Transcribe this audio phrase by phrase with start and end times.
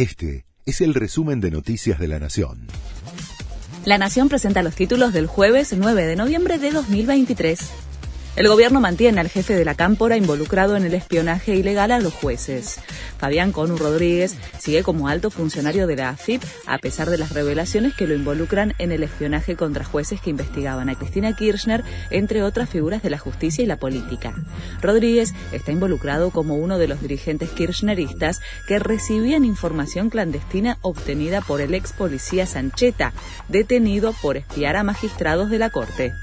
[0.00, 2.68] Este es el resumen de Noticias de la Nación.
[3.84, 7.60] La Nación presenta los títulos del jueves 9 de noviembre de 2023.
[8.36, 12.14] El gobierno mantiene al jefe de la Cámpora involucrado en el espionaje ilegal a los
[12.14, 12.80] jueces.
[13.18, 17.92] Fabián Conu Rodríguez sigue como alto funcionario de la AFIP a pesar de las revelaciones
[17.94, 22.70] que lo involucran en el espionaje contra jueces que investigaban a Cristina Kirchner, entre otras
[22.70, 24.32] figuras de la justicia y la política.
[24.80, 31.60] Rodríguez está involucrado como uno de los dirigentes kirchneristas que recibían información clandestina obtenida por
[31.60, 33.12] el ex policía Sancheta,
[33.48, 36.14] detenido por espiar a magistrados de la Corte.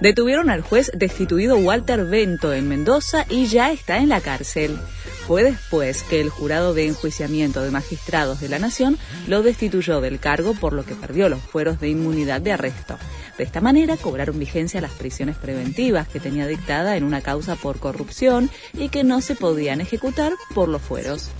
[0.00, 4.78] Detuvieron al juez destituido Walter Bento en Mendoza y ya está en la cárcel.
[5.26, 10.20] Fue después que el jurado de enjuiciamiento de magistrados de la Nación lo destituyó del
[10.20, 12.96] cargo por lo que perdió los fueros de inmunidad de arresto.
[13.36, 17.78] De esta manera cobraron vigencia las prisiones preventivas que tenía dictada en una causa por
[17.78, 21.30] corrupción y que no se podían ejecutar por los fueros.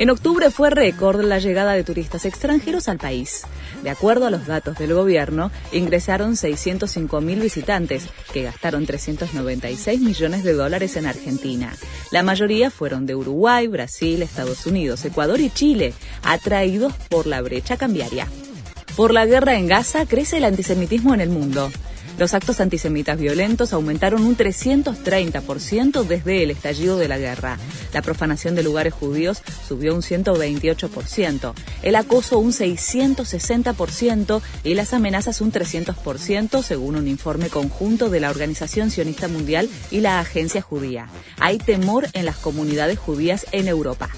[0.00, 3.42] En octubre fue récord la llegada de turistas extranjeros al país.
[3.82, 10.54] De acuerdo a los datos del gobierno, ingresaron 605.000 visitantes, que gastaron 396 millones de
[10.54, 11.76] dólares en Argentina.
[12.12, 17.76] La mayoría fueron de Uruguay, Brasil, Estados Unidos, Ecuador y Chile, atraídos por la brecha
[17.76, 18.26] cambiaria.
[18.96, 21.70] Por la guerra en Gaza crece el antisemitismo en el mundo.
[22.20, 27.56] Los actos antisemitas violentos aumentaron un 330% desde el estallido de la guerra.
[27.94, 35.40] La profanación de lugares judíos subió un 128%, el acoso un 660% y las amenazas
[35.40, 41.08] un 300%, según un informe conjunto de la Organización Sionista Mundial y la Agencia Judía.
[41.38, 44.10] Hay temor en las comunidades judías en Europa.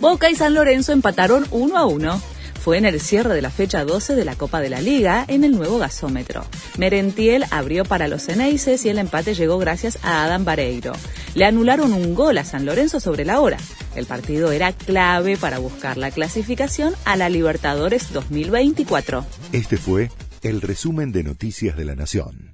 [0.00, 2.18] Boca y San Lorenzo empataron uno a uno
[2.60, 5.44] fue en el cierre de la fecha 12 de la Copa de la Liga en
[5.44, 6.44] el nuevo gasómetro.
[6.78, 10.92] Merentiel abrió para los Ceneices y el empate llegó gracias a Adam Vareiro.
[11.34, 13.56] Le anularon un gol a San Lorenzo sobre la hora.
[13.96, 19.24] El partido era clave para buscar la clasificación a la Libertadores 2024.
[19.52, 20.10] Este fue
[20.42, 22.49] el resumen de Noticias de la Nación.